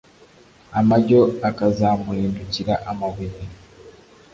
Amajyo 0.79 1.21
akazamuhindukira 1.49 2.73
amabuye. 2.91 3.41